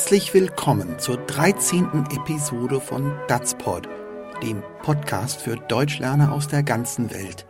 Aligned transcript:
Herzlich 0.00 0.32
willkommen 0.32 0.98
zur 0.98 1.18
13. 1.18 2.06
Episode 2.10 2.80
von 2.80 3.12
Datspod, 3.28 3.86
dem 4.42 4.62
Podcast 4.82 5.42
für 5.42 5.56
Deutschlerner 5.56 6.32
aus 6.32 6.48
der 6.48 6.62
ganzen 6.62 7.10
Welt. 7.10 7.44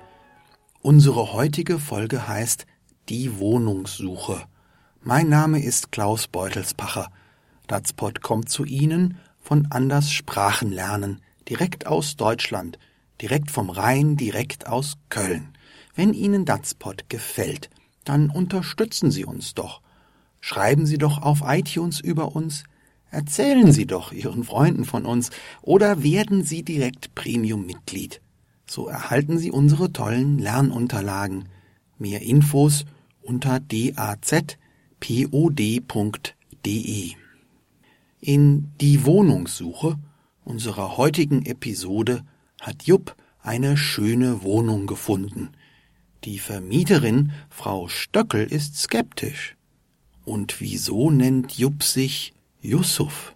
Unsere 0.83 1.33
heutige 1.33 1.79
Folge 1.79 2.27
heißt 2.27 2.67
Die 3.09 3.39
Wohnungssuche. 3.39 4.43
Mein 5.01 5.29
Name 5.29 5.63
ist 5.63 5.93
Klaus 5.93 6.27
Beutelspacher. 6.27 7.13
Datspod 7.69 8.21
kommt 8.21 8.49
zu 8.49 8.65
Ihnen 8.65 9.19
von 9.39 9.69
Anders 9.71 10.11
Sprachenlernen, 10.11 11.23
direkt 11.49 11.87
aus 11.87 12.17
Deutschland, 12.17 12.81
direkt 13.23 13.53
vom 13.53 13.71
Rhein, 13.71 14.17
direkt 14.17 14.67
aus 14.67 14.95
Köln. 15.09 15.57
Wenn 15.95 16.15
Ihnen 16.15 16.47
Datspod 16.47 17.09
gefällt, 17.09 17.71
dann 18.05 18.29
unterstützen 18.29 19.13
Sie 19.13 19.25
uns 19.25 19.55
doch. 19.55 19.83
Schreiben 20.41 20.87
Sie 20.87 20.99
doch 20.99 21.23
auf 21.23 21.43
iTunes 21.45 22.01
über 22.01 22.35
uns, 22.35 22.65
erzählen 23.11 23.73
Sie 23.73 23.87
doch 23.87 24.13
Ihren 24.13 24.45
Freunden 24.45 24.85
von 24.85 25.05
uns 25.07 25.31
oder 25.63 26.03
werden 26.03 26.45
Sie 26.45 26.63
direkt 26.63 27.15
Premium-Mitglied. 27.15 28.21
So 28.67 28.89
erhalten 28.89 29.39
Sie 29.39 29.51
unsere 29.51 29.93
tollen 29.93 30.39
Lernunterlagen. 30.39 31.49
Mehr 31.99 32.23
Infos 32.23 32.85
unter 33.21 33.61
dazpod.de. 33.61 34.57
In 38.21 38.71
die 38.81 39.05
Wohnungssuche 39.05 39.99
unserer 40.45 40.97
heutigen 40.97 41.45
Episode 41.47 42.23
hat 42.61 42.85
Jupp 42.85 43.17
eine 43.43 43.77
schöne 43.77 44.43
Wohnung 44.43 44.87
gefunden. 44.87 45.51
Die 46.25 46.39
Vermieterin, 46.39 47.33
Frau 47.49 47.89
Stöckel, 47.89 48.45
ist 48.45 48.77
skeptisch. 48.77 49.57
Und 50.31 50.61
wieso 50.61 51.11
nennt 51.11 51.59
Jupp 51.59 51.83
sich 51.83 52.35
Yusuf? 52.61 53.35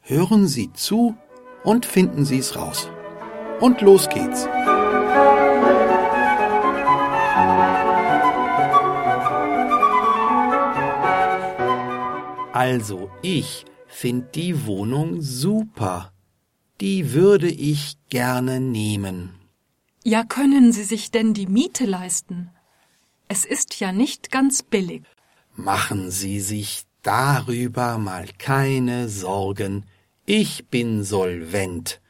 Hören 0.00 0.48
Sie 0.48 0.72
zu 0.72 1.18
und 1.64 1.84
finden 1.84 2.24
Sie 2.24 2.38
es 2.38 2.56
raus. 2.56 2.88
Und 3.60 3.82
los 3.82 4.08
geht's. 4.08 4.46
Also, 12.54 13.10
ich 13.20 13.66
find 13.86 14.34
die 14.34 14.64
Wohnung 14.64 15.20
super. 15.20 16.10
Die 16.80 17.12
würde 17.12 17.50
ich 17.50 17.98
gerne 18.08 18.60
nehmen. 18.60 19.34
Ja, 20.04 20.24
können 20.24 20.72
Sie 20.72 20.84
sich 20.84 21.10
denn 21.10 21.34
die 21.34 21.48
Miete 21.48 21.84
leisten? 21.84 22.48
Es 23.28 23.44
ist 23.44 23.78
ja 23.78 23.92
nicht 23.92 24.30
ganz 24.30 24.62
billig. 24.62 25.02
Machen 25.56 26.10
Sie 26.10 26.40
sich 26.40 26.82
darüber 27.02 27.98
mal 27.98 28.26
keine 28.38 29.08
Sorgen. 29.08 29.84
Ich 30.26 30.66
bin 30.68 31.04
solvent. 31.04 32.00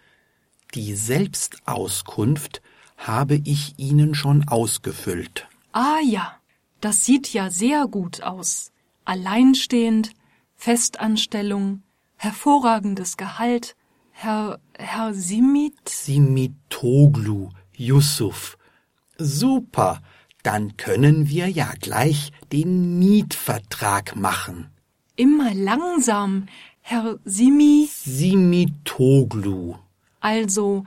Die 0.75 0.95
Selbstauskunft 0.95 2.63
habe 2.97 3.41
ich 3.45 3.75
Ihnen 3.77 4.15
schon 4.15 4.49
ausgefüllt. 4.49 5.47
Ah 5.73 6.01
ja, 6.03 6.37
das 6.81 7.05
sieht 7.05 7.33
ja 7.33 7.51
sehr 7.51 7.87
gut 7.87 8.23
aus. 8.23 8.73
Alleinstehend, 9.05 10.13
Festanstellung, 10.57 11.83
hervorragendes 12.17 13.17
Gehalt, 13.17 13.77
Herr, 14.11 14.59
Herr 14.79 15.13
Simit? 15.13 15.89
Simitoglu, 15.89 17.51
Yusuf. 17.77 18.57
Super, 19.19 20.01
dann 20.45 20.77
können 20.77 21.29
wir 21.29 21.49
ja 21.49 21.73
gleich 21.81 22.31
den 22.53 22.99
Mietvertrag 23.01 24.15
machen. 24.15 24.71
Immer 25.17 25.53
langsam, 25.55 26.47
Herr 26.81 27.19
Simi. 27.25 27.89
Simitoglu. 27.91 29.75
Also, 30.21 30.85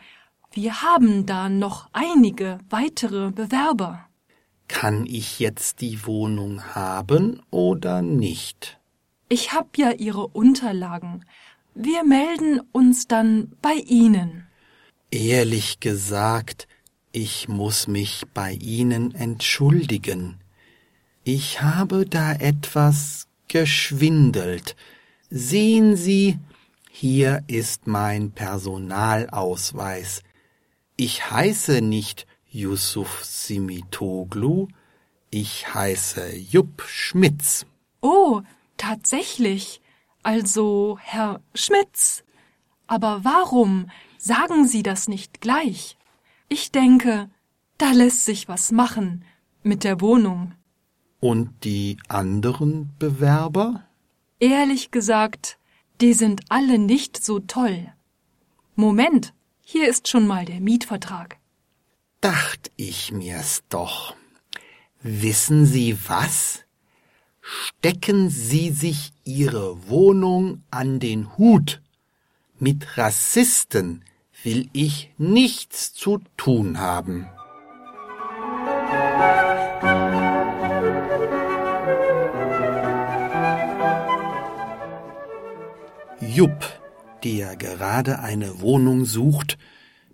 wir 0.52 0.82
haben 0.82 1.26
da 1.26 1.50
noch 1.50 1.90
einige 1.92 2.60
weitere 2.70 3.32
Bewerber. 3.32 4.06
Kann 4.68 5.06
ich 5.06 5.40
jetzt 5.40 5.82
die 5.82 6.06
Wohnung 6.06 6.64
haben 6.76 7.42
oder 7.52 8.02
nicht? 8.02 8.80
Ich 9.30 9.54
hab 9.54 9.78
ja 9.78 9.92
Ihre 9.92 10.28
Unterlagen. 10.28 11.26
Wir 11.74 12.04
melden 12.04 12.62
uns 12.72 13.08
dann 13.08 13.52
bei 13.62 13.74
Ihnen. 13.74 14.48
Ehrlich 15.10 15.80
gesagt, 15.80 16.68
ich 17.18 17.48
muss 17.48 17.88
mich 17.88 18.26
bei 18.36 18.52
Ihnen 18.52 19.16
entschuldigen. 19.16 20.38
Ich 21.24 21.64
habe 21.64 22.06
da 22.06 22.34
etwas 22.34 23.28
geschwindelt. 23.48 24.76
Sehen 25.32 25.96
Sie, 25.96 26.38
hier 26.92 27.44
ist 27.48 27.88
mein 27.88 28.34
Personalausweis. 28.34 30.22
Ich 30.96 31.32
heiße 31.32 31.82
nicht 31.82 32.28
Yusuf 32.52 33.26
Simitoglu, 33.26 34.68
ich 35.32 35.74
heiße 35.74 36.36
Jupp 36.36 36.84
Schmitz. 36.86 37.66
Oh, 38.00 38.44
tatsächlich. 38.78 39.82
Also, 40.22 41.00
Herr 41.02 41.42
Schmitz. 41.56 42.24
Aber 42.86 43.24
warum 43.24 43.90
sagen 44.20 44.68
Sie 44.68 44.84
das 44.84 45.08
nicht 45.08 45.42
gleich? 45.42 45.97
Ich 46.50 46.72
denke, 46.72 47.30
da 47.78 47.92
lässt 47.92 48.26
sich 48.26 48.48
was 48.48 48.72
machen 48.72 49.26
mit 49.64 49.84
der 49.84 50.02
Wohnung. 50.02 50.54
Und 51.20 51.64
die 51.64 51.98
anderen 52.08 52.94
Bewerber? 53.00 53.84
Ehrlich 54.40 54.92
gesagt, 54.92 55.58
die 56.00 56.14
sind 56.14 56.42
alle 56.50 56.78
nicht 56.78 57.24
so 57.24 57.40
toll. 57.40 57.92
Moment, 58.76 59.34
hier 59.62 59.90
ist 59.90 60.08
schon 60.08 60.28
mal 60.28 60.46
der 60.46 60.62
Mietvertrag. 60.62 61.38
Dacht 62.22 62.72
ich 62.76 63.12
mir's 63.12 63.64
doch. 63.70 64.16
Wissen 65.02 65.66
Sie 65.66 65.98
was? 66.08 66.64
Stecken 67.42 68.30
Sie 68.30 68.72
sich 68.72 69.14
Ihre 69.24 69.88
Wohnung 69.88 70.64
an 70.70 71.00
den 71.00 71.38
Hut. 71.38 71.82
Mit 72.60 72.98
Rassisten 72.98 74.04
will 74.44 74.70
ich 74.74 75.10
nichts 75.18 75.94
zu 75.94 76.20
tun 76.38 76.80
haben. 76.80 77.28
Jupp, 86.20 86.66
der 87.24 87.56
gerade 87.56 88.20
eine 88.20 88.62
Wohnung 88.62 89.06
sucht, 89.06 89.58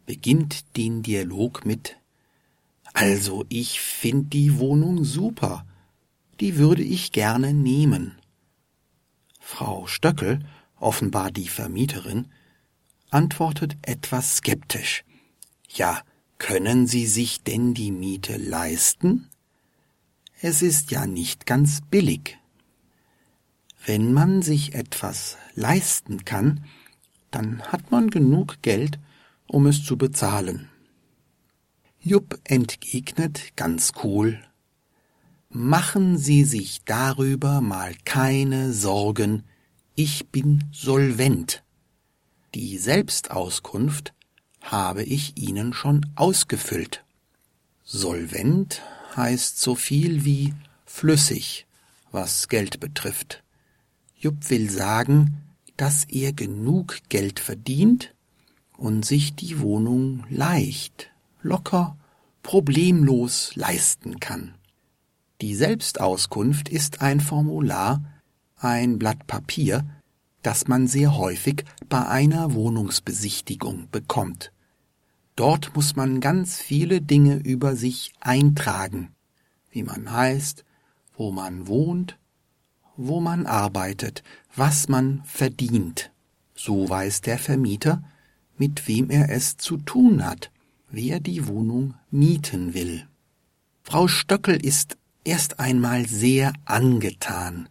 beginnt 0.05 0.77
den 0.77 1.03
Dialog 1.03 1.65
mit 1.65 1.97
Also 2.93 3.45
ich 3.49 3.81
find 3.81 4.31
die 4.33 4.57
Wohnung 4.59 5.03
super, 5.03 5.65
die 6.39 6.57
würde 6.57 6.83
ich 6.83 7.11
gerne 7.11 7.53
nehmen. 7.53 8.15
Frau 9.39 9.87
Stöckel, 9.87 10.39
offenbar 10.79 11.31
die 11.31 11.47
Vermieterin, 11.47 12.27
antwortet 13.13 13.77
etwas 13.81 14.37
skeptisch. 14.37 15.03
Ja, 15.69 16.01
können 16.37 16.87
Sie 16.87 17.05
sich 17.05 17.43
denn 17.43 17.73
die 17.73 17.91
Miete 17.91 18.37
leisten? 18.37 19.29
Es 20.41 20.61
ist 20.61 20.91
ja 20.91 21.05
nicht 21.05 21.45
ganz 21.45 21.81
billig. 21.89 22.37
Wenn 23.85 24.13
man 24.13 24.41
sich 24.41 24.75
etwas 24.75 25.37
leisten 25.55 26.25
kann, 26.25 26.65
dann 27.31 27.61
hat 27.63 27.91
man 27.91 28.09
genug 28.09 28.61
Geld, 28.61 28.99
um 29.47 29.67
es 29.67 29.83
zu 29.83 29.97
bezahlen. 29.97 30.69
Jupp 31.99 32.39
entgegnet 32.43 33.55
ganz 33.55 33.93
cool 34.03 34.39
Machen 35.55 36.17
Sie 36.17 36.45
sich 36.45 36.83
darüber 36.83 37.61
mal 37.61 37.93
keine 38.05 38.73
Sorgen, 38.73 39.43
ich 39.93 40.29
bin 40.29 40.63
solvent. 40.71 41.62
Die 42.55 42.77
Selbstauskunft 42.77 44.13
habe 44.61 45.03
ich 45.03 45.37
Ihnen 45.37 45.73
schon 45.73 46.05
ausgefüllt. 46.15 47.03
Solvent 47.83 48.81
heißt 49.15 49.59
so 49.59 49.73
viel 49.73 50.23
wie 50.23 50.53
flüssig, 50.85 51.65
was 52.11 52.49
Geld 52.49 52.79
betrifft. 52.79 53.43
Jupp 54.15 54.51
will 54.51 54.69
sagen, 54.69 55.41
dass 55.77 56.03
er 56.05 56.31
genug 56.31 56.99
Geld 57.09 57.39
verdient 57.39 58.13
und 58.77 59.03
sich 59.03 59.33
die 59.33 59.59
Wohnung 59.59 60.23
leicht, 60.29 61.09
locker, 61.41 61.97
problemlos 62.43 63.55
leisten 63.55 64.19
kann. 64.19 64.53
Die 65.41 65.55
Selbstauskunft 65.55 66.69
ist 66.69 67.01
ein 67.01 67.19
Formular, 67.19 68.03
ein 68.57 68.99
Blatt 68.99 69.25
Papier, 69.25 69.83
das 70.43 70.67
man 70.67 70.87
sehr 70.87 71.17
häufig 71.17 71.65
bei 71.89 72.05
einer 72.07 72.53
Wohnungsbesichtigung 72.53 73.87
bekommt. 73.91 74.51
Dort 75.35 75.75
muss 75.75 75.95
man 75.95 76.21
ganz 76.21 76.61
viele 76.61 77.01
Dinge 77.01 77.37
über 77.37 77.75
sich 77.75 78.13
eintragen, 78.19 79.09
wie 79.71 79.83
man 79.83 80.11
heißt, 80.11 80.63
wo 81.17 81.31
man 81.31 81.67
wohnt, 81.67 82.17
wo 82.95 83.19
man 83.19 83.47
arbeitet, 83.47 84.23
was 84.55 84.87
man 84.87 85.23
verdient. 85.25 86.11
So 86.53 86.87
weiß 86.87 87.21
der 87.21 87.39
Vermieter, 87.39 88.03
mit 88.57 88.87
wem 88.87 89.09
er 89.09 89.29
es 89.29 89.57
zu 89.57 89.77
tun 89.77 90.25
hat, 90.25 90.51
wer 90.89 91.19
die 91.19 91.47
Wohnung 91.47 91.95
mieten 92.11 92.75
will. 92.75 93.07
Frau 93.81 94.07
Stöckel 94.07 94.63
ist 94.63 94.97
erst 95.23 95.59
einmal 95.59 96.05
sehr 96.05 96.53
angetan. 96.65 97.67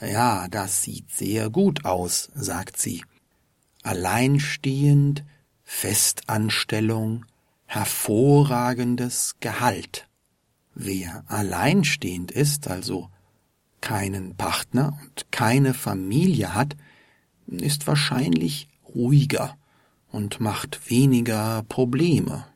Ja, 0.00 0.48
das 0.48 0.82
sieht 0.82 1.10
sehr 1.10 1.50
gut 1.50 1.84
aus, 1.84 2.30
sagt 2.34 2.78
sie. 2.78 3.04
Alleinstehend, 3.82 5.24
Festanstellung, 5.62 7.26
hervorragendes 7.66 9.36
Gehalt. 9.40 10.08
Wer 10.74 11.24
alleinstehend 11.26 12.30
ist, 12.30 12.68
also 12.68 13.10
keinen 13.80 14.36
Partner 14.36 14.98
und 15.02 15.30
keine 15.30 15.74
Familie 15.74 16.54
hat, 16.54 16.76
ist 17.46 17.86
wahrscheinlich 17.86 18.68
ruhiger 18.94 19.56
und 20.10 20.40
macht 20.40 20.90
weniger 20.90 21.62
Probleme. 21.68 22.46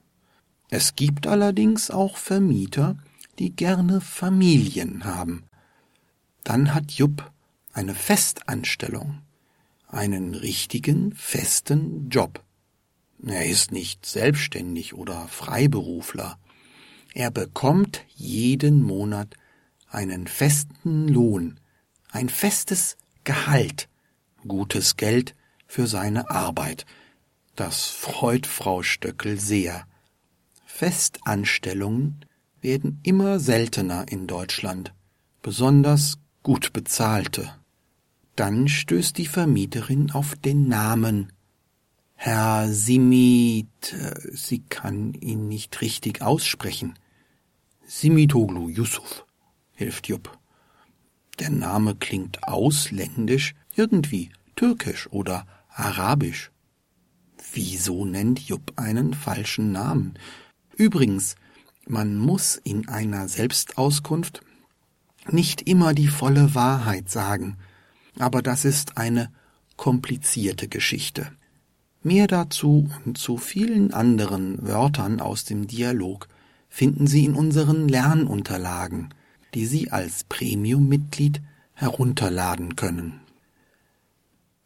Es 0.70 0.96
gibt 0.96 1.26
allerdings 1.26 1.90
auch 1.90 2.16
Vermieter, 2.16 2.96
die 3.38 3.54
gerne 3.54 4.00
Familien 4.00 5.04
haben. 5.04 5.44
Dann 6.42 6.74
hat 6.74 6.92
Jupp 6.92 7.30
eine 7.74 7.94
Festanstellung, 7.94 9.22
einen 9.88 10.34
richtigen, 10.34 11.12
festen 11.14 12.08
Job. 12.08 12.42
Er 13.26 13.46
ist 13.46 13.72
nicht 13.72 14.06
selbstständig 14.06 14.94
oder 14.94 15.26
Freiberufler. 15.28 16.38
Er 17.14 17.30
bekommt 17.30 18.04
jeden 18.14 18.82
Monat 18.82 19.34
einen 19.88 20.26
festen 20.28 21.08
Lohn, 21.08 21.58
ein 22.10 22.28
festes 22.28 22.96
Gehalt, 23.24 23.88
gutes 24.46 24.96
Geld 24.96 25.34
für 25.66 25.86
seine 25.86 26.30
Arbeit. 26.30 26.86
Das 27.56 27.86
freut 27.86 28.46
Frau 28.46 28.82
Stöckel 28.82 29.38
sehr. 29.40 29.86
Festanstellungen 30.64 32.24
werden 32.60 33.00
immer 33.02 33.40
seltener 33.40 34.06
in 34.08 34.26
Deutschland, 34.26 34.92
besonders 35.42 36.18
gut 36.42 36.72
bezahlte. 36.72 37.52
Dann 38.36 38.68
stößt 38.68 39.16
die 39.18 39.26
Vermieterin 39.26 40.10
auf 40.10 40.34
den 40.34 40.68
Namen. 40.68 41.32
Herr 42.14 42.72
Simit, 42.72 43.92
äh, 43.92 44.14
sie 44.32 44.60
kann 44.60 45.14
ihn 45.14 45.48
nicht 45.48 45.80
richtig 45.80 46.22
aussprechen. 46.22 46.94
Simitoglu 47.86 48.68
Yusuf, 48.68 49.26
hilft 49.72 50.08
Jupp. 50.08 50.38
Der 51.38 51.50
Name 51.50 51.96
klingt 51.96 52.44
ausländisch, 52.44 53.54
irgendwie 53.74 54.30
türkisch 54.56 55.08
oder 55.10 55.46
arabisch. 55.68 56.50
Wieso 57.52 58.04
nennt 58.04 58.40
Jupp 58.40 58.72
einen 58.76 59.14
falschen 59.14 59.70
Namen? 59.72 60.14
Übrigens, 60.76 61.36
man 61.86 62.16
muss 62.16 62.56
in 62.56 62.88
einer 62.88 63.28
Selbstauskunft 63.28 64.40
nicht 65.28 65.62
immer 65.68 65.92
die 65.94 66.08
volle 66.08 66.54
Wahrheit 66.54 67.10
sagen, 67.10 67.58
aber 68.18 68.42
das 68.42 68.64
ist 68.64 68.96
eine 68.96 69.30
komplizierte 69.76 70.68
Geschichte. 70.68 71.32
Mehr 72.02 72.26
dazu 72.26 72.90
und 73.04 73.18
zu 73.18 73.38
vielen 73.38 73.92
anderen 73.92 74.66
Wörtern 74.66 75.20
aus 75.20 75.44
dem 75.44 75.66
Dialog 75.66 76.28
finden 76.68 77.06
Sie 77.06 77.24
in 77.24 77.34
unseren 77.34 77.88
Lernunterlagen, 77.88 79.14
die 79.54 79.66
Sie 79.66 79.90
als 79.90 80.24
Premium-Mitglied 80.24 81.40
herunterladen 81.72 82.76
können. 82.76 83.20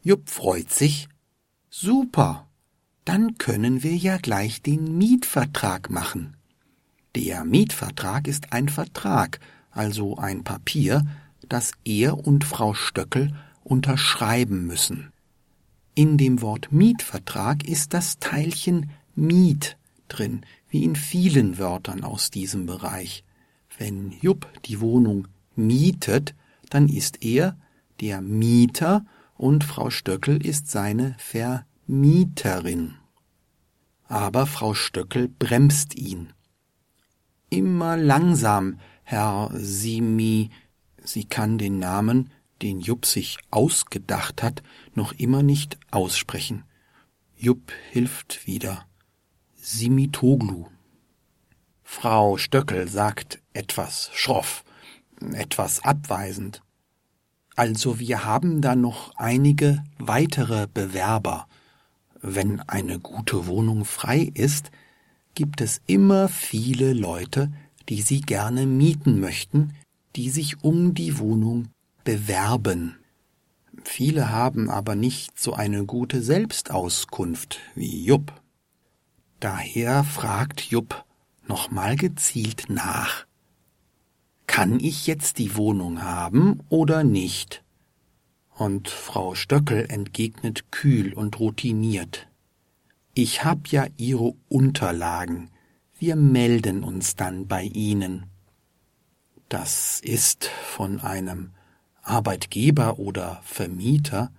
Jupp 0.02 0.28
freut 0.28 0.70
sich. 0.70 1.08
Super, 1.70 2.48
dann 3.04 3.38
können 3.38 3.82
wir 3.82 3.96
ja 3.96 4.16
gleich 4.18 4.62
den 4.62 4.98
Mietvertrag 4.98 5.90
machen. 5.90 6.36
Der 7.14 7.44
Mietvertrag 7.44 8.26
ist 8.26 8.52
ein 8.52 8.68
Vertrag, 8.68 9.40
also 9.70 10.16
ein 10.16 10.44
Papier, 10.44 11.06
das 11.48 11.72
er 11.84 12.26
und 12.26 12.44
Frau 12.44 12.74
Stöckel 12.74 13.34
unterschreiben 13.64 14.66
müssen. 14.66 15.12
In 15.94 16.16
dem 16.16 16.42
Wort 16.42 16.70
Mietvertrag 16.70 17.66
ist 17.66 17.92
das 17.92 18.18
Teilchen 18.18 18.90
Miet 19.14 19.76
drin, 20.08 20.42
wie 20.68 20.84
in 20.84 20.96
vielen 20.96 21.58
Wörtern 21.58 22.04
aus 22.04 22.30
diesem 22.30 22.66
Bereich. 22.66 23.24
Wenn 23.76 24.12
Jupp 24.20 24.46
die 24.64 24.80
Wohnung 24.80 25.28
mietet, 25.56 26.34
dann 26.70 26.88
ist 26.88 27.24
er 27.24 27.56
der 28.00 28.20
Mieter 28.20 29.04
und 29.36 29.64
Frau 29.64 29.90
Stöckel 29.90 30.44
ist 30.44 30.70
seine 30.70 31.16
Vermieterin. 31.18 32.94
Aber 34.04 34.46
Frau 34.46 34.74
Stöckel 34.74 35.28
bremst 35.28 35.94
ihn. 35.94 36.32
Immer 37.50 37.96
langsam, 37.96 38.78
Herr 39.02 39.50
Simi, 39.54 40.50
sie 41.12 41.25
kann 41.25 41.58
den 41.58 41.78
Namen 41.78 42.31
den 42.62 42.81
Jupp 42.81 43.06
sich 43.06 43.38
ausgedacht 43.50 44.43
hat, 44.43 44.62
noch 44.94 45.12
immer 45.12 45.43
nicht 45.43 45.78
aussprechen. 45.90 46.64
Jupp 47.37 47.72
hilft 47.90 48.46
wieder. 48.46 48.84
Simitoglu. 49.55 50.66
Frau 51.84 52.37
Stöckel 52.37 52.88
sagt 52.88 53.40
etwas 53.52 54.10
schroff, 54.12 54.64
etwas 55.32 55.84
abweisend. 55.84 56.62
Also 57.54 57.99
wir 57.99 58.25
haben 58.25 58.61
da 58.61 58.76
noch 58.76 59.12
einige 59.16 59.82
weitere 59.99 60.66
Bewerber. 60.66 61.49
Wenn 62.20 62.61
eine 62.61 62.99
gute 62.99 63.46
Wohnung 63.46 63.84
frei 63.84 64.31
ist, 64.34 64.70
gibt 65.34 65.61
es 65.61 65.81
immer 65.87 66.28
viele 66.28 66.93
Leute, 66.93 67.52
die 67.88 68.02
sie 68.02 68.20
gerne 68.20 68.66
mieten 68.66 69.20
möchten, 69.20 69.75
die 70.16 70.31
sich 70.31 70.62
um 70.62 70.94
die 70.94 71.19
Wohnung 71.19 71.69
bewerben. 72.05 72.96
Viele 73.84 74.31
haben 74.31 74.70
aber 74.70 74.94
nicht 74.94 75.38
so 75.38 75.52
eine 75.52 75.84
gute 75.84 76.22
Selbstauskunft 76.22 77.60
wie 77.75 78.05
Jupp. 78.05 78.32
Daher 79.40 80.05
fragt 80.05 80.62
Jupp 80.62 81.05
nochmal 81.46 81.96
gezielt 81.96 82.64
nach. 82.69 83.26
Kann 84.46 84.81
ich 84.81 85.06
jetzt 85.06 85.38
die 85.38 85.56
Wohnung 85.56 86.02
haben 86.02 86.61
oder 86.69 87.04
nicht? 87.04 87.62
Und 88.56 88.88
Frau 88.88 89.35
Stöckel 89.35 89.87
entgegnet 89.88 90.73
kühl 90.73 91.12
und 91.12 91.38
routiniert. 91.38 92.28
Ich 93.14 93.44
hab 93.44 93.68
ja 93.68 93.87
Ihre 93.97 94.35
Unterlagen. 94.49 95.50
Wir 95.99 96.16
melden 96.16 96.82
uns 96.82 97.14
dann 97.14 97.47
bei 97.47 97.64
Ihnen. 97.64 98.26
Das 99.49 100.00
ist 100.00 100.45
von 100.45 101.00
einem 101.00 101.52
Arbeitgeber 102.02 102.99
oder 102.99 103.40
Vermieter 103.45 104.31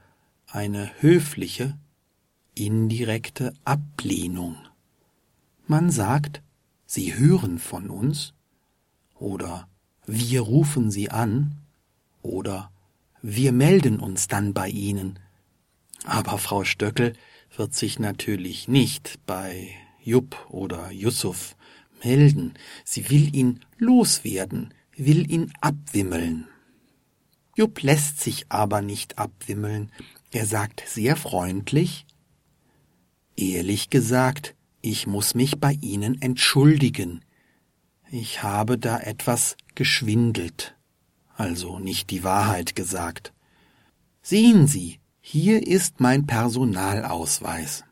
eine 0.45 0.91
höfliche, 0.99 1.77
indirekte 2.53 3.53
Ablehnung. 3.65 4.57
Man 5.65 5.89
sagt, 5.89 6.43
Sie 6.85 7.15
hören 7.15 7.57
von 7.57 7.89
uns 7.89 8.33
oder 9.15 9.67
wir 10.05 10.41
rufen 10.41 10.91
Sie 10.91 11.09
an 11.09 11.57
oder 12.21 12.71
wir 13.21 13.51
melden 13.51 13.99
uns 13.99 14.27
dann 14.27 14.53
bei 14.53 14.69
Ihnen. 14.69 15.19
Aber 16.05 16.37
Frau 16.37 16.63
Stöckel 16.63 17.13
wird 17.55 17.73
sich 17.73 17.97
natürlich 17.97 18.67
nicht 18.67 19.19
bei 19.25 19.69
Jupp 20.03 20.37
oder 20.49 20.91
Yusuf 20.91 21.55
melden. 22.03 22.53
Sie 22.83 23.09
will 23.09 23.35
ihn 23.35 23.59
loswerden, 23.77 24.73
will 25.05 25.31
ihn 25.31 25.51
abwimmeln. 25.61 26.47
Jupp 27.55 27.81
lässt 27.81 28.21
sich 28.21 28.45
aber 28.49 28.81
nicht 28.81 29.17
abwimmeln. 29.17 29.91
Er 30.31 30.45
sagt 30.45 30.83
sehr 30.87 31.15
freundlich, 31.15 32.05
Ehrlich 33.39 33.89
gesagt, 33.89 34.53
ich 34.81 35.07
muss 35.07 35.33
mich 35.33 35.61
bei 35.61 35.71
Ihnen 35.79 36.21
entschuldigen. 36.21 37.23
Ich 38.11 38.43
habe 38.43 38.77
da 38.77 38.99
etwas 38.99 39.55
geschwindelt, 39.75 40.75
also 41.37 41.79
nicht 41.79 42.09
die 42.09 42.25
Wahrheit 42.25 42.75
gesagt. 42.75 43.31
Sehen 44.21 44.67
Sie, 44.67 44.99
hier 45.21 45.65
ist 45.65 46.01
mein 46.01 46.27
Personalausweis. 46.27 47.85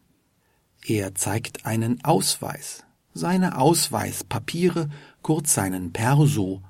Er 0.86 1.16
zeigt 1.16 1.66
einen 1.66 2.04
Ausweis, 2.04 2.84
seine 3.14 3.58
Ausweispapiere, 3.58 4.90
kurz 5.22 5.54
seinen 5.54 5.94
Perso, 5.94 6.62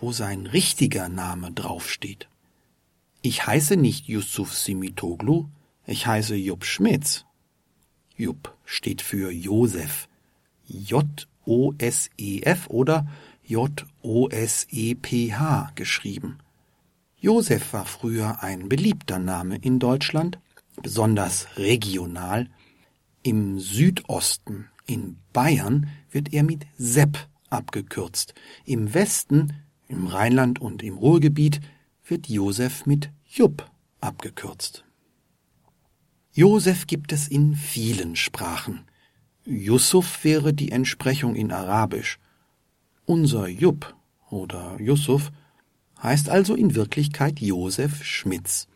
wo 0.00 0.12
sein 0.12 0.46
richtiger 0.46 1.08
Name 1.08 1.52
draufsteht. 1.52 2.28
Ich 3.22 3.46
heiße 3.46 3.76
nicht 3.76 4.06
Yusuf 4.08 4.54
Simitoglu, 4.54 5.48
ich 5.86 6.06
heiße 6.06 6.36
Jupp 6.36 6.64
Schmitz. 6.64 7.24
Jupp 8.16 8.56
steht 8.64 9.02
für 9.02 9.30
Josef. 9.30 10.08
J-O-S-E-F 10.66 11.46
oder 12.68 13.06
J-O-S-E-P-H 13.44 13.82
geschrieben. 15.74 16.38
Josef 17.18 17.72
war 17.72 17.84
früher 17.84 18.42
ein 18.42 18.68
beliebter 18.68 19.18
Name 19.18 19.56
in 19.56 19.78
Deutschland, 19.78 20.38
besonders 20.82 21.46
regional. 21.56 22.48
Im 23.22 23.58
Südosten, 23.58 24.68
in 24.86 25.16
Bayern, 25.32 25.88
wird 26.10 26.32
er 26.32 26.42
mit 26.42 26.66
Sepp 26.78 27.28
abgekürzt. 27.50 28.34
Im 28.64 28.94
Westen, 28.94 29.65
im 29.88 30.06
Rheinland 30.06 30.60
und 30.60 30.82
im 30.82 30.96
Ruhrgebiet, 30.96 31.60
wird 32.04 32.28
Josef 32.28 32.86
mit 32.86 33.10
Jupp 33.24 33.70
abgekürzt. 34.00 34.84
Josef 36.32 36.86
gibt 36.86 37.12
es 37.12 37.28
in 37.28 37.54
vielen 37.54 38.14
Sprachen. 38.14 38.84
Yusuf 39.44 40.22
wäre 40.22 40.52
die 40.52 40.70
Entsprechung 40.70 41.34
in 41.34 41.52
Arabisch. 41.52 42.18
Unser 43.06 43.48
Jupp 43.48 43.94
oder 44.28 44.78
Yusuf 44.80 45.32
heißt 46.02 46.28
also 46.28 46.54
in 46.54 46.74
Wirklichkeit 46.74 47.40
Josef 47.40 48.04
Schmitz. 48.04 48.68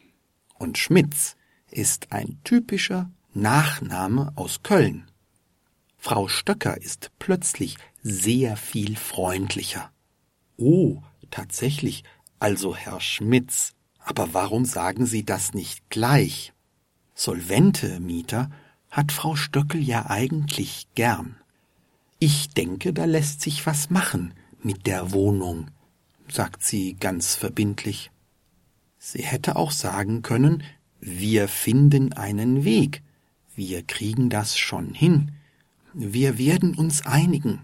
Und 0.58 0.78
Schmitz 0.78 1.36
ist 1.70 2.12
ein 2.12 2.38
typischer 2.44 3.10
Nachname 3.34 4.32
aus 4.36 4.62
Köln. 4.62 5.10
Frau 5.96 6.28
Stöcker 6.28 6.80
ist 6.80 7.10
plötzlich 7.18 7.76
sehr 8.02 8.56
viel 8.56 8.96
freundlicher. 8.96 9.92
Oh, 10.60 11.02
tatsächlich, 11.30 12.04
also 12.38 12.76
Herr 12.76 13.00
Schmitz. 13.00 13.72
Aber 13.98 14.34
warum 14.34 14.66
sagen 14.66 15.06
Sie 15.06 15.24
das 15.24 15.54
nicht 15.54 15.88
gleich? 15.88 16.52
Solvente 17.14 17.98
Mieter 17.98 18.50
hat 18.90 19.10
Frau 19.10 19.36
Stöckel 19.36 19.82
ja 19.82 20.10
eigentlich 20.10 20.86
gern. 20.94 21.36
Ich 22.18 22.50
denke, 22.50 22.92
da 22.92 23.06
lässt 23.06 23.40
sich 23.40 23.64
was 23.64 23.88
machen 23.88 24.34
mit 24.62 24.86
der 24.86 25.12
Wohnung, 25.12 25.70
sagt 26.28 26.62
sie 26.62 26.94
ganz 26.94 27.34
verbindlich. 27.34 28.10
Sie 28.98 29.22
hätte 29.22 29.56
auch 29.56 29.70
sagen 29.70 30.20
können, 30.20 30.62
wir 31.00 31.48
finden 31.48 32.12
einen 32.12 32.64
Weg, 32.64 33.02
wir 33.54 33.82
kriegen 33.82 34.28
das 34.28 34.58
schon 34.58 34.92
hin, 34.92 35.32
wir 35.94 36.36
werden 36.36 36.74
uns 36.74 37.06
einigen. 37.06 37.62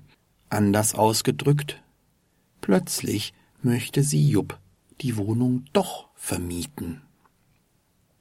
Anders 0.48 0.94
ausgedrückt, 0.94 1.82
plötzlich 2.66 3.32
möchte 3.62 4.02
sie 4.02 4.28
Jupp 4.28 4.58
die 5.00 5.16
Wohnung 5.16 5.66
doch 5.72 6.08
vermieten. 6.16 7.00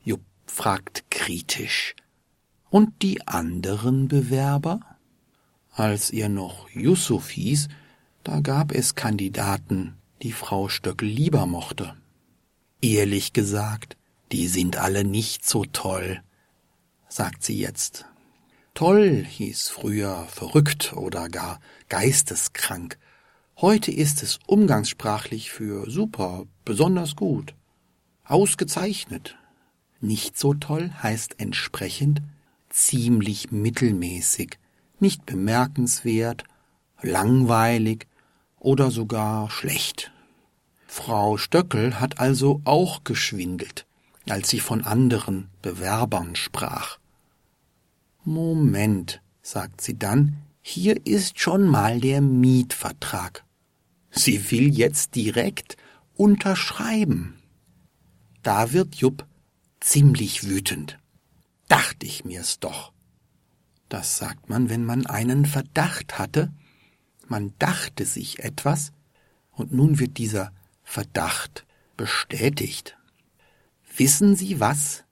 Jupp 0.04 0.22
fragt 0.46 1.10
kritisch. 1.10 1.96
Und 2.70 3.02
die 3.02 3.25
anderen 3.25 4.08
Bewerber? 4.08 4.82
Als 5.72 6.12
er 6.12 6.30
noch 6.30 6.70
Yusuf 6.70 7.32
hieß, 7.32 7.70
da 8.24 8.40
gab 8.40 8.72
es 8.72 8.94
Kandidaten, 8.94 9.96
die 10.22 10.32
Frau 10.32 10.70
Stöckel 10.70 11.10
lieber 11.10 11.48
mochte. 11.48 11.96
Ehrlich 12.84 13.34
gesagt, 13.34 13.98
die 14.32 14.48
sind 14.48 14.78
alle 14.78 15.06
nicht 15.06 15.44
so 15.44 15.66
toll, 15.66 16.22
sagt 17.10 17.42
sie 17.42 17.58
jetzt. 17.58 18.06
Toll 18.75 19.25
hieß 19.28 19.70
früher 19.70 20.28
verrückt 20.28 20.94
oder 20.94 21.30
gar 21.30 21.60
geisteskrank. 21.90 23.00
Heute 23.62 23.90
ist 23.90 24.22
es 24.22 24.40
umgangssprachlich 24.48 25.50
für 25.50 25.90
super, 25.90 26.44
besonders 26.66 27.16
gut, 27.16 27.56
ausgezeichnet. 28.26 29.38
Nicht 30.02 30.38
so 30.38 30.54
toll 30.54 30.92
heißt 31.02 31.40
entsprechend 31.40 32.22
ziemlich 32.70 33.52
mittelmäßig, 33.52 34.60
nicht 35.00 35.26
bemerkenswert, 35.26 36.44
langweilig 37.02 38.08
oder 38.60 38.92
sogar 38.92 39.50
schlecht. 39.50 40.12
Frau 40.86 41.38
Stöckel 41.38 42.02
hat 42.02 42.20
also 42.20 42.60
auch 42.66 43.06
geschwindelt, 43.06 43.86
als 44.28 44.50
sie 44.50 44.60
von 44.60 44.84
anderen 44.84 45.48
Bewerbern 45.62 46.36
sprach. 46.36 46.98
Moment, 48.26 49.22
sagt 49.42 49.80
sie 49.80 49.98
dann, 49.98 50.42
hier 50.62 51.06
ist 51.06 51.40
schon 51.40 51.66
mal 51.66 52.02
der 52.02 52.20
Mietvertrag. 52.20 53.45
Sie 54.15 54.50
will 54.50 54.74
jetzt 54.74 55.15
direkt 55.15 55.75
unterschreiben. 56.15 57.36
Da 58.43 58.72
wird 58.72 58.95
Jupp 58.95 59.25
ziemlich 59.81 60.45
wütend. 60.45 60.98
Dachte 61.67 62.05
ich 62.05 62.24
mir's 62.24 62.60
doch. 62.60 62.93
Das 63.89 64.17
sagt 64.17 64.50
man, 64.50 64.69
wenn 64.69 64.86
man 64.86 65.05
einen 65.05 65.45
Verdacht 65.45 66.17
hatte, 66.17 66.51
man 67.27 67.53
dachte 67.60 68.05
sich 68.05 68.39
etwas, 68.39 68.91
und 69.51 69.74
nun 69.74 70.00
wird 70.00 70.17
dieser 70.17 70.51
Verdacht 70.84 71.65
bestätigt. 71.98 72.98
Wissen 73.95 74.36
Sie 74.36 74.60
was? 74.60 75.03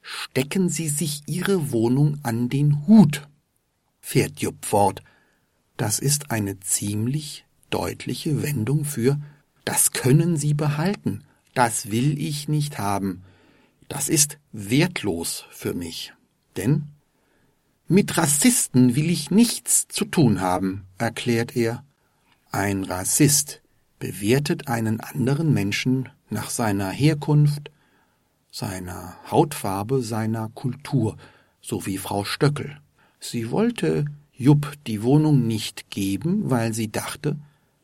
Stecken 0.00 0.68
Sie 0.68 0.88
sich 0.88 1.22
Ihre 1.26 1.72
Wohnung 1.72 2.18
an 2.22 2.48
den 2.48 2.86
Hut, 2.86 3.28
fährt 4.00 4.40
Jupp 4.40 4.64
fort. 4.64 5.02
Das 5.76 5.98
ist 5.98 6.30
eine 6.30 6.58
ziemlich 6.60 7.44
deutliche 7.70 8.42
Wendung 8.42 8.84
für 8.84 9.18
das 9.64 9.92
können 9.92 10.36
Sie 10.36 10.54
behalten, 10.54 11.22
das 11.54 11.90
will 11.90 12.18
ich 12.20 12.48
nicht 12.48 12.78
haben, 12.78 13.22
das 13.88 14.08
ist 14.08 14.38
wertlos 14.52 15.44
für 15.50 15.74
mich. 15.74 16.12
Denn 16.56 16.88
mit 17.86 18.16
Rassisten 18.16 18.96
will 18.96 19.10
ich 19.10 19.30
nichts 19.30 19.86
zu 19.88 20.04
tun 20.04 20.40
haben, 20.40 20.86
erklärt 20.98 21.56
er. 21.56 21.84
Ein 22.52 22.84
Rassist 22.84 23.62
bewertet 23.98 24.68
einen 24.68 25.00
anderen 25.00 25.52
Menschen 25.52 26.08
nach 26.30 26.50
seiner 26.50 26.90
Herkunft, 26.90 27.70
seiner 28.50 29.16
Hautfarbe, 29.30 30.02
seiner 30.02 30.48
Kultur, 30.50 31.16
so 31.60 31.86
wie 31.86 31.98
Frau 31.98 32.24
Stöckel. 32.24 32.80
Sie 33.18 33.50
wollte 33.50 34.06
Jupp 34.32 34.72
die 34.86 35.02
Wohnung 35.02 35.46
nicht 35.46 35.90
geben, 35.90 36.48
weil 36.48 36.72
sie 36.72 36.90
dachte, 36.90 37.38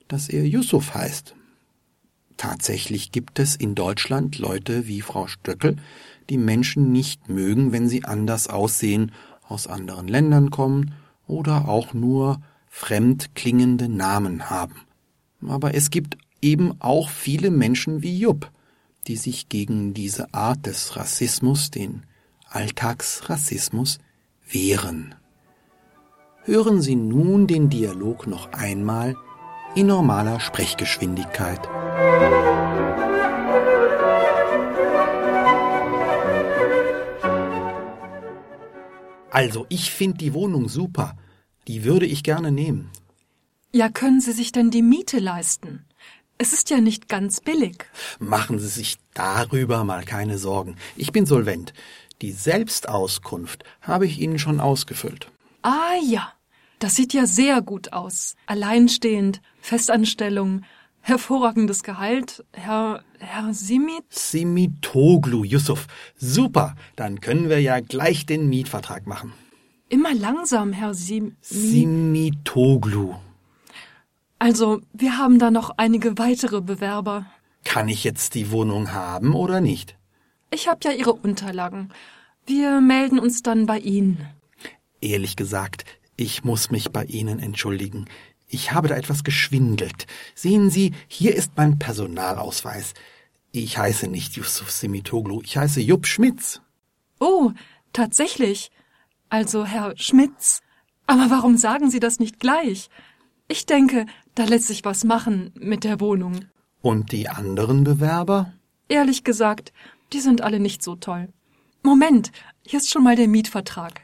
dass 0.09 0.29
er 0.29 0.47
Yusuf 0.47 0.95
heißt. 0.95 1.35
Tatsächlich 2.37 3.13
gibt 3.13 3.39
es 3.39 3.57
in 3.57 3.75
Deutschland 3.75 4.39
Leute 4.39 4.87
wie 4.87 5.01
Frau 5.01 5.27
Stöckel, 5.27 5.77
die 6.29 6.39
Menschen 6.39 6.93
nicht 6.93 7.29
mögen, 7.29 7.73
wenn 7.73 7.89
sie 7.89 8.05
anders 8.05 8.49
aussehen 8.49 9.13
aus 9.49 9.67
anderen 9.67 10.09
Ländern 10.09 10.51
kommen 10.51 10.93
oder 11.27 11.69
auch 11.69 11.95
nur 11.95 12.41
fremd 12.69 13.35
klingende 13.35 13.89
Namen 13.89 14.51
haben. 14.51 14.83
Aber 15.47 15.75
es 15.75 15.91
gibt 15.91 16.19
eben 16.43 16.81
auch 16.81 17.09
viele 17.09 17.51
Menschen 17.51 18.03
wie 18.03 18.19
Jupp, 18.19 18.51
die 19.07 19.17
sich 19.17 19.49
gegen 19.49 19.95
diese 19.95 20.35
Art 20.35 20.67
des 20.67 20.97
Rassismus, 20.97 21.71
den 21.71 22.03
Alltagsrassismus, 22.49 23.99
wehren. 24.49 25.15
Hören 26.45 26.81
Sie 26.81 26.97
nun 26.97 27.47
den 27.47 27.71
Dialog 27.71 28.27
noch 28.27 28.53
einmal 28.53 29.17
in 29.77 29.87
normaler 29.89 30.41
Sprechgeschwindigkeit. 30.41 31.61
Also, 39.31 39.67
ich 39.69 39.91
finde 39.91 40.17
die 40.17 40.33
Wohnung 40.33 40.71
super. 40.71 41.15
Die 41.69 41.85
würde 41.85 42.07
ich 42.07 42.23
gerne 42.23 42.51
nehmen. 42.51 42.91
Ja, 43.71 43.91
können 43.91 44.23
Sie 44.23 44.33
sich 44.33 44.51
denn 44.51 44.71
die 44.71 44.81
Miete 44.81 45.19
leisten? 45.19 45.85
Es 46.39 46.55
ist 46.55 46.71
ja 46.71 46.81
nicht 46.81 47.09
ganz 47.09 47.43
billig. 47.43 47.85
Machen 48.19 48.59
Sie 48.59 48.69
sich 48.69 48.97
darüber 49.13 49.85
mal 49.85 50.05
keine 50.05 50.39
Sorgen. 50.39 50.77
Ich 50.97 51.13
bin 51.13 51.27
solvent. 51.27 51.75
Die 52.23 52.33
Selbstauskunft 52.33 53.65
habe 53.83 54.07
ich 54.07 54.19
Ihnen 54.19 54.39
schon 54.39 54.59
ausgefüllt. 54.59 55.31
Ah 55.61 55.97
ja, 56.03 56.33
das 56.79 56.95
sieht 56.95 57.13
ja 57.13 57.27
sehr 57.27 57.63
gut 57.63 57.93
aus. 57.93 58.37
Alleinstehend, 58.47 59.41
Festanstellung, 59.61 60.63
hervorragendes 61.01 61.83
Gehalt, 61.83 62.45
Herr, 62.53 63.03
Herr 63.19 63.55
Simit? 63.55 64.05
Simitoglu, 64.11 65.45
Yusuf. 65.45 65.87
Super, 66.17 66.75
dann 66.97 67.21
können 67.21 67.49
wir 67.49 67.61
ja 67.61 67.81
gleich 67.81 68.27
den 68.27 68.49
Mietvertrag 68.49 69.07
machen. 69.07 69.33
Immer 69.89 70.15
langsam, 70.15 70.73
Herr 70.73 70.95
Sim... 70.95 71.37
Simitoglu. 71.41 73.15
Also, 74.39 74.83
wir 74.93 75.17
haben 75.17 75.39
da 75.39 75.51
noch 75.51 75.71
einige 75.77 76.19
weitere 76.19 76.61
Bewerber. 76.61 77.27
Kann 77.65 77.89
ich 77.89 78.05
jetzt 78.05 78.35
die 78.35 78.51
Wohnung 78.51 78.93
haben 78.93 79.35
oder 79.35 79.61
nicht? 79.61 79.97
Ich 80.51 80.69
habe 80.69 80.81
ja 80.85 80.91
Ihre 80.91 81.13
Unterlagen. 81.13 81.93
Wir 82.47 82.81
melden 82.81 83.19
uns 83.19 83.43
dann 83.43 83.67
bei 83.67 83.79
Ihnen. 83.79 84.27
Ehrlich 85.01 85.37
gesagt, 85.37 85.85
ich 86.17 86.45
muss 86.45 86.71
mich 86.71 86.91
bei 86.91 87.05
Ihnen 87.05 87.39
entschuldigen. 87.39 88.07
Ich 88.49 88.73
habe 88.73 88.89
da 88.89 88.97
etwas 88.97 89.25
geschwindelt. 89.25 90.07
Sehen 90.35 90.71
Sie, 90.71 90.93
hier 91.09 91.35
ist 91.35 91.53
mein 91.57 91.79
Personalausweis. 91.79 92.95
Ich 93.53 93.79
heiße 93.79 94.09
nicht 94.09 94.37
Yusuf 94.37 94.71
Simitoglu, 94.71 95.43
ich 95.43 95.57
heiße 95.57 95.81
Jupp 95.81 96.07
Schmitz. 96.07 96.61
Oh, 97.19 97.53
tatsächlich. 97.93 98.71
Also 99.29 99.65
Herr 99.65 99.97
Schmitz. 99.97 100.63
Aber 101.07 101.31
warum 101.31 101.57
sagen 101.57 101.91
Sie 101.91 102.01
das 102.01 102.19
nicht 102.19 102.41
gleich? 102.41 102.91
Ich 103.49 103.67
denke, 103.67 104.07
da 104.35 104.45
lässt 104.45 104.67
sich 104.67 104.85
was 104.85 105.05
machen 105.05 105.53
mit 105.55 105.85
der 105.85 106.01
Wohnung. 106.01 106.47
Und 106.83 107.13
die 107.13 107.29
anderen 107.29 107.85
Bewerber? 107.85 108.53
Ehrlich 108.89 109.25
gesagt, 109.25 109.73
die 110.13 110.21
sind 110.21 110.43
alle 110.43 110.61
nicht 110.61 110.83
so 110.83 110.97
toll. 110.97 111.29
Moment, 111.83 112.33
hier 112.65 112.79
ist 112.79 112.91
schon 112.91 113.05
mal 113.05 113.17
der 113.17 113.29
Mietvertrag. 113.29 114.03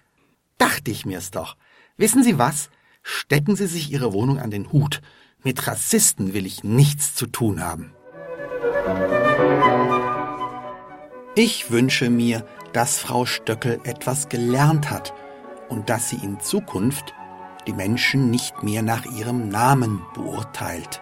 Dachte 0.59 0.91
ich 0.91 1.05
mir's 1.07 1.31
doch. 1.31 1.57
Wissen 1.97 2.23
Sie 2.23 2.39
was? 2.39 2.71
Stecken 3.03 3.57
Sie 3.57 3.67
sich 3.67 3.91
Ihre 3.91 4.13
Wohnung 4.13 4.39
an 4.39 4.51
den 4.51 4.73
Hut. 4.73 5.01
Mit 5.43 5.67
Rassisten 5.67 6.35
will 6.35 6.47
ich 6.47 6.65
nichts 6.65 7.15
zu 7.15 7.27
tun 7.27 7.63
haben. 7.63 7.93
Ich 11.35 11.71
wünsche 11.71 12.11
mir, 12.11 12.47
dass 12.73 12.99
Frau 12.99 13.27
Stöckel 13.27 13.81
etwas 13.85 14.29
gelernt 14.29 14.91
hat 14.91 15.13
und 15.69 15.89
dass 15.89 16.11
sie 16.11 16.17
in 16.17 16.41
Zukunft 16.41 17.15
die 17.67 17.73
Menschen 17.73 18.31
nicht 18.31 18.63
mehr 18.63 18.83
nach 18.83 19.05
ihrem 19.07 19.49
Namen 19.49 20.03
beurteilt. 20.15 21.01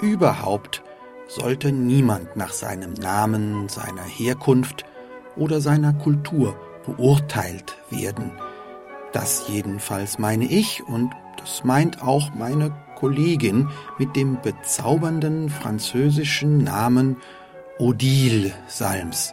Überhaupt 0.00 0.82
sollte 1.28 1.72
niemand 1.72 2.36
nach 2.36 2.52
seinem 2.52 2.92
Namen, 2.94 3.68
seiner 3.68 4.04
Herkunft 4.04 4.84
oder 5.36 5.60
seiner 5.60 5.92
Kultur 5.92 6.56
beurteilt 6.84 7.76
werden. 7.90 8.32
Das 9.12 9.48
jedenfalls 9.48 10.18
meine 10.18 10.44
ich 10.44 10.82
und 10.86 11.10
das 11.36 11.64
meint 11.64 12.02
auch 12.02 12.34
meine 12.34 12.72
Kollegin 12.96 13.68
mit 13.98 14.14
dem 14.14 14.40
bezaubernden 14.40 15.48
französischen 15.48 16.58
Namen 16.58 17.16
Odile 17.78 18.52
Salms. 18.66 19.32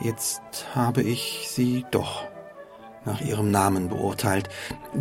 Jetzt 0.00 0.66
habe 0.74 1.02
ich 1.02 1.46
sie 1.48 1.84
doch 1.90 2.24
nach 3.04 3.20
ihrem 3.20 3.50
Namen 3.50 3.88
beurteilt. 3.88 4.48